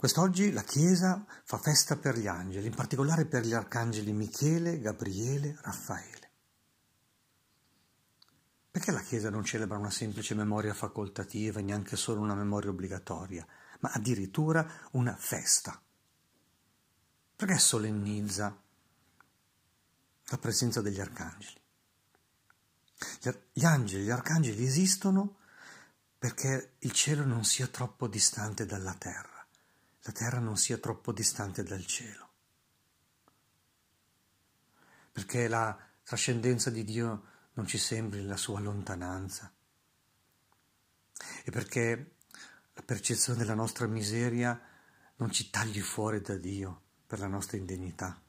[0.00, 5.58] Quest'oggi la Chiesa fa festa per gli angeli, in particolare per gli arcangeli Michele, Gabriele,
[5.60, 6.30] Raffaele.
[8.70, 13.46] Perché la Chiesa non celebra una semplice memoria facoltativa neanche solo una memoria obbligatoria,
[13.80, 15.78] ma addirittura una festa?
[17.36, 18.58] Perché solennizza
[20.28, 21.60] la presenza degli arcangeli?
[23.52, 25.40] Gli angeli, gli arcangeli esistono
[26.18, 29.29] perché il cielo non sia troppo distante dalla terra
[30.02, 32.28] la terra non sia troppo distante dal cielo.
[35.12, 39.52] Perché la trascendenza di Dio non ci sembri la sua lontananza.
[41.44, 42.16] E perché
[42.72, 44.58] la percezione della nostra miseria
[45.16, 48.20] non ci tagli fuori da Dio per la nostra indegnità.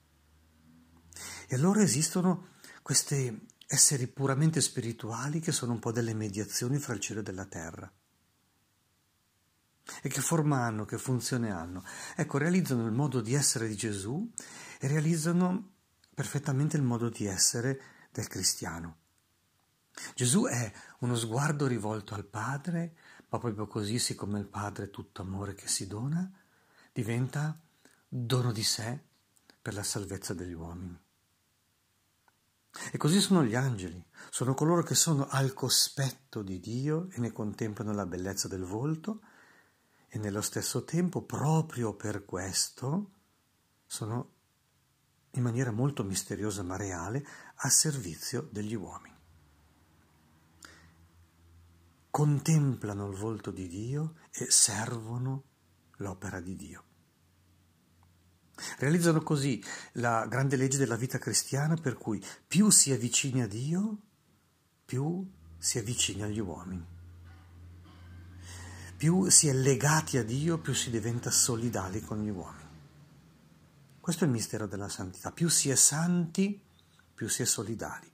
[1.48, 2.50] E allora esistono
[2.82, 7.46] questi esseri puramente spirituali che sono un po' delle mediazioni fra il cielo e la
[7.46, 7.92] terra.
[10.02, 11.84] E che forma hanno, che funzione hanno?
[12.16, 14.32] Ecco, realizzano il modo di essere di Gesù
[14.80, 15.72] e realizzano
[16.14, 18.98] perfettamente il modo di essere del cristiano.
[20.16, 22.96] Gesù è uno sguardo rivolto al Padre,
[23.30, 26.30] ma proprio così, siccome il Padre è tutto amore che si dona,
[26.94, 27.60] diventa
[28.08, 29.00] dono di sé
[29.62, 31.00] per la salvezza degli uomini.
[32.92, 37.32] E così sono gli angeli, sono coloro che sono al cospetto di Dio e ne
[37.32, 39.22] contemplano la bellezza del volto
[40.14, 43.12] e nello stesso tempo, proprio per questo,
[43.86, 44.34] sono
[45.32, 49.16] in maniera molto misteriosa ma reale a servizio degli uomini.
[52.10, 55.44] Contemplano il volto di Dio e servono
[56.00, 56.84] l'opera di Dio.
[58.80, 63.98] Realizzano così la grande legge della vita cristiana per cui più si avvicina a Dio,
[64.84, 65.26] più
[65.58, 67.00] si avvicina agli uomini.
[69.02, 72.70] Più si è legati a Dio, più si diventa solidali con gli uomini.
[74.00, 75.32] Questo è il mistero della santità.
[75.32, 76.62] Più si è santi,
[77.12, 78.12] più si è solidali.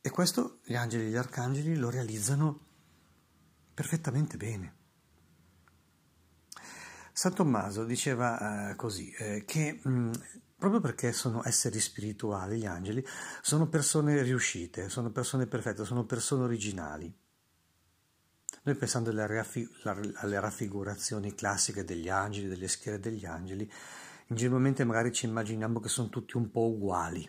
[0.00, 2.58] E questo gli angeli e gli arcangeli lo realizzano
[3.72, 4.74] perfettamente bene.
[7.12, 10.12] San Tommaso diceva eh, così, eh, che mm,
[10.56, 13.06] proprio perché sono esseri spirituali, gli angeli,
[13.40, 17.26] sono persone riuscite, sono persone perfette, sono persone originali.
[18.68, 23.66] Noi pensando alle, raffi- alle raffigurazioni classiche degli angeli, delle schiere degli angeli,
[24.26, 27.26] ingenuamente magari ci immaginiamo che sono tutti un po' uguali.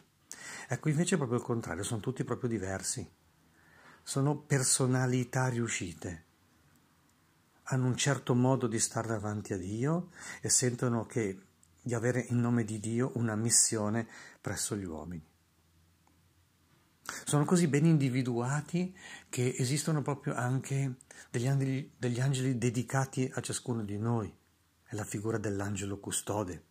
[0.68, 3.10] Ecco, invece è proprio il contrario, sono tutti proprio diversi.
[4.04, 6.26] Sono personalità riuscite.
[7.64, 10.10] Hanno un certo modo di stare davanti a Dio
[10.42, 11.40] e sentono che,
[11.82, 14.06] di avere in nome di Dio una missione
[14.42, 15.26] presso gli uomini.
[17.26, 18.96] Sono così ben individuati
[19.30, 20.98] che esistono proprio anche
[21.30, 24.34] degli angeli, degli angeli dedicati a ciascuno di noi.
[24.84, 26.66] È la figura dell'angelo custode.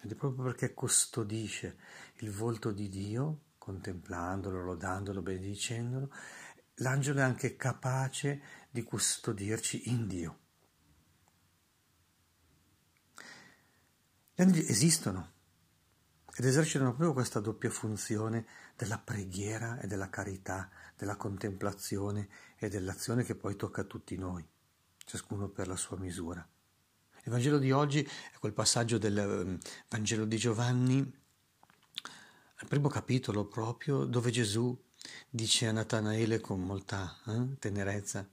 [0.00, 1.78] Ed è proprio perché custodisce
[2.16, 6.12] il volto di Dio, contemplandolo, lodandolo, benedicendolo,
[6.76, 10.38] l'angelo è anche capace di custodirci in Dio.
[14.34, 15.33] Gli angeli esistono
[16.36, 18.46] ed esercitano proprio questa doppia funzione
[18.76, 24.44] della preghiera e della carità, della contemplazione e dell'azione che poi tocca a tutti noi,
[25.04, 26.46] ciascuno per la sua misura.
[27.26, 29.58] Il Vangelo di oggi è quel passaggio del ehm,
[29.88, 31.22] Vangelo di Giovanni,
[32.56, 34.76] al primo capitolo proprio, dove Gesù
[35.30, 38.28] dice a Natanaele con molta eh, tenerezza,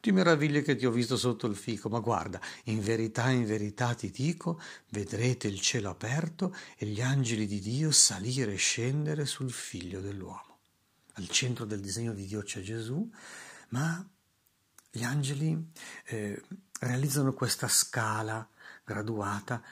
[0.00, 3.94] ti meravigli che ti ho visto sotto il fico, ma guarda, in verità, in verità
[3.94, 9.50] ti dico, vedrete il cielo aperto e gli angeli di Dio salire e scendere sul
[9.50, 10.58] figlio dell'uomo.
[11.14, 13.10] Al centro del disegno di Dio c'è Gesù,
[13.70, 14.06] ma
[14.90, 15.72] gli angeli
[16.06, 16.42] eh,
[16.80, 18.48] realizzano questa scala
[18.84, 19.62] graduata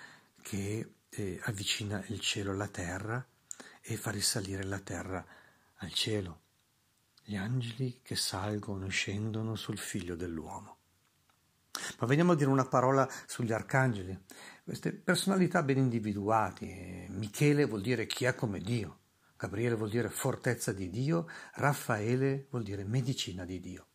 [0.40, 3.24] che eh, avvicina il cielo alla terra
[3.80, 5.24] e fa risalire la terra
[5.76, 6.43] al cielo
[7.26, 10.76] gli angeli che salgono e scendono sul figlio dell'uomo.
[11.98, 14.16] Ma veniamo a dire una parola sugli arcangeli,
[14.62, 17.06] queste personalità ben individuate.
[17.08, 18.98] Michele vuol dire chi è come Dio,
[19.36, 23.86] Gabriele vuol dire fortezza di Dio, Raffaele vuol dire medicina di Dio.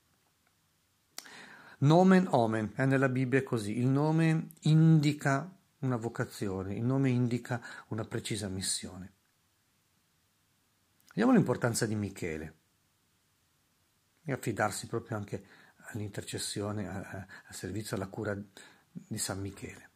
[1.79, 8.03] Nomen omen, è nella Bibbia così, il nome indica una vocazione, il nome indica una
[8.03, 9.13] precisa missione.
[11.07, 12.58] Vediamo l'importanza di Michele
[14.29, 15.45] e affidarsi proprio anche
[15.91, 18.37] all'intercessione, al servizio, alla cura
[18.91, 19.89] di San Michele.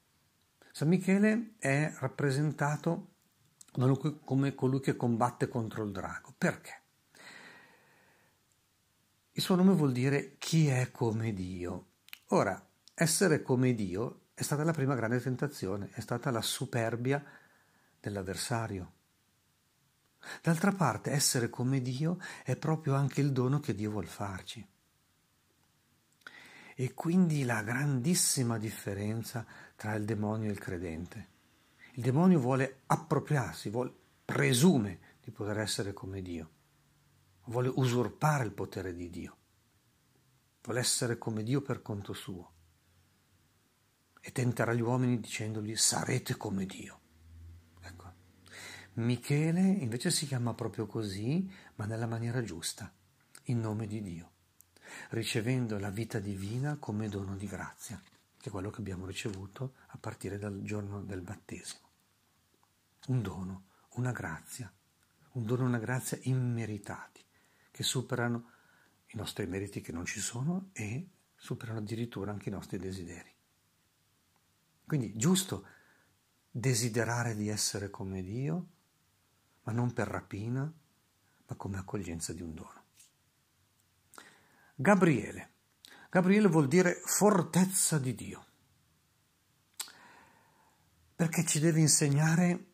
[0.71, 3.09] San Michele è rappresentato
[4.23, 6.33] come colui che combatte contro il drago.
[6.37, 6.81] Perché?
[9.33, 11.87] Il suo nome vuol dire chi è come Dio?
[12.27, 12.63] Ora,
[12.93, 17.23] essere come Dio è stata la prima grande tentazione, è stata la superbia
[17.99, 18.93] dell'avversario.
[20.41, 24.65] D'altra parte, essere come Dio è proprio anche il dono che Dio vuol farci.
[26.75, 31.27] E quindi la grandissima differenza tra il demonio e il credente.
[31.93, 33.93] Il demonio vuole appropriarsi, vuole,
[34.25, 36.49] presume di poter essere come Dio,
[37.45, 39.37] vuole usurpare il potere di Dio,
[40.63, 42.51] vuole essere come Dio per conto suo
[44.25, 47.02] e tenterà gli uomini dicendogli sarete come Dio.
[48.95, 52.93] Michele invece si chiama proprio così, ma nella maniera giusta,
[53.45, 54.31] in nome di Dio,
[55.09, 57.99] ricevendo la vita divina come dono di grazia,
[58.37, 61.89] che è quello che abbiamo ricevuto a partire dal giorno del battesimo.
[63.07, 63.63] Un dono,
[63.93, 64.71] una grazia,
[65.31, 67.21] un dono e una grazia immeritati,
[67.71, 68.51] che superano
[69.07, 73.31] i nostri meriti che non ci sono e superano addirittura anche i nostri desideri.
[74.85, 75.65] Quindi giusto
[76.51, 78.67] desiderare di essere come Dio,
[79.63, 82.83] ma non per rapina, ma come accoglienza di un dono.
[84.75, 85.51] Gabriele.
[86.09, 88.45] Gabriele vuol dire fortezza di Dio,
[91.15, 92.65] perché ci deve insegnare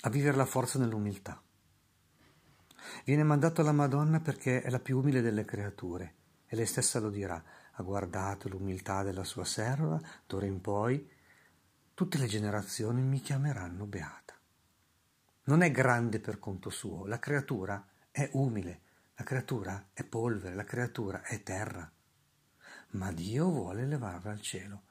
[0.00, 1.40] a vivere la forza nell'umiltà.
[3.04, 6.14] Viene mandato alla Madonna perché è la più umile delle creature
[6.46, 7.42] e lei stessa lo dirà
[7.78, 11.10] ha guardato l'umiltà della sua serva, d'ora in poi
[11.92, 14.25] tutte le generazioni mi chiameranno beata.
[15.46, 18.80] Non è grande per conto suo, la creatura è umile,
[19.14, 21.88] la creatura è polvere, la creatura è terra,
[22.90, 24.82] ma Dio vuole levarla al cielo.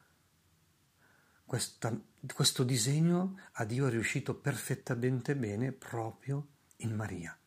[1.44, 1.94] Questa,
[2.34, 6.48] questo disegno a Dio è riuscito perfettamente bene proprio
[6.78, 7.38] in Maria.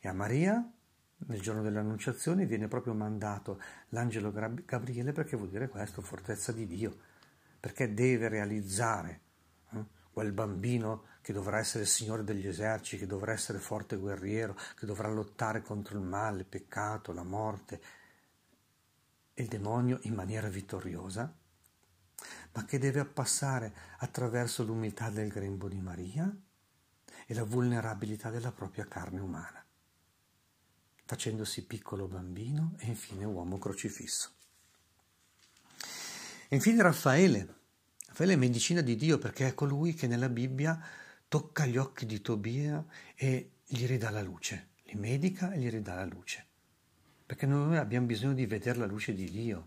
[0.00, 0.68] E a Maria
[1.26, 6.98] nel giorno dell'annunciazione viene proprio mandato l'angelo Gabriele perché vuol dire questo, fortezza di Dio,
[7.60, 9.20] perché deve realizzare
[10.12, 15.08] quel bambino che dovrà essere Signore degli eserciti, che dovrà essere forte guerriero, che dovrà
[15.08, 17.80] lottare contro il male, il peccato, la morte
[19.34, 21.32] e il demonio in maniera vittoriosa,
[22.52, 26.34] ma che deve passare attraverso l'umiltà del grembo di Maria
[27.26, 29.64] e la vulnerabilità della propria carne umana
[31.10, 34.30] facendosi piccolo bambino e infine uomo crocifisso.
[36.48, 37.59] E infine Raffaele.
[38.20, 40.78] Raffaele è medicina di Dio perché è colui che nella Bibbia
[41.26, 42.84] tocca gli occhi di Tobia
[43.14, 46.46] e gli ridà la luce, li medica e gli ridà la luce.
[47.24, 49.66] Perché noi abbiamo bisogno di vedere la luce di Dio,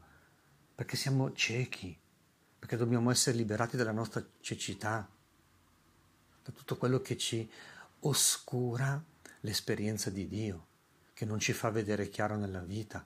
[0.76, 1.98] perché siamo ciechi,
[2.60, 5.10] perché dobbiamo essere liberati dalla nostra cecità,
[6.44, 7.50] da tutto quello che ci
[8.02, 9.04] oscura
[9.40, 10.68] l'esperienza di Dio
[11.14, 13.04] che non ci fa vedere chiaro nella vita.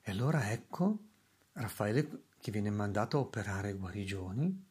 [0.00, 0.98] E allora ecco
[1.52, 4.68] Raffaele che viene mandato a operare guarigioni,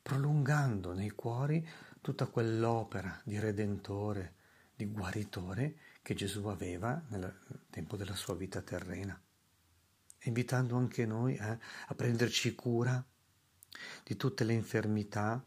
[0.00, 1.66] prolungando nei cuori
[2.00, 4.34] tutta quell'opera di redentore,
[4.76, 7.40] di guaritore che Gesù aveva nel
[7.70, 9.20] tempo della sua vita terrena,
[10.22, 13.04] invitando anche noi eh, a prenderci cura
[14.04, 15.44] di tutte le infermità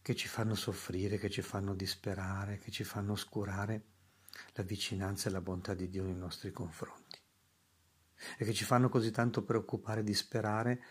[0.00, 3.82] che ci fanno soffrire, che ci fanno disperare, che ci fanno oscurare
[4.52, 7.07] la vicinanza e la bontà di Dio nei nostri confronti
[8.36, 10.82] e che ci fanno così tanto preoccupare e disperare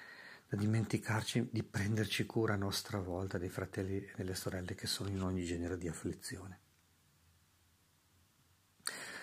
[0.47, 5.09] da dimenticarci di prenderci cura a nostra volta dei fratelli e delle sorelle che sono
[5.09, 6.59] in ogni genere di afflizione.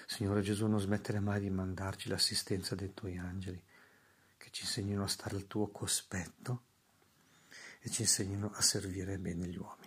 [0.07, 3.63] Signore Gesù, non smettere mai di mandarci l'assistenza dei tuoi angeli,
[4.37, 6.65] che ci insegnino a stare al tuo cospetto
[7.81, 9.84] e ci insegnino a servire bene gli uomini.